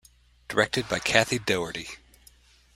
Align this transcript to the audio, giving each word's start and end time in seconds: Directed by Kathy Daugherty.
Directed 0.49 0.89
by 0.89 0.97
Kathy 0.97 1.37
Daugherty. 1.37 1.87